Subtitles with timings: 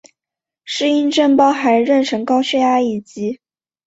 [0.65, 3.39] 适应症包含妊娠高血压以及。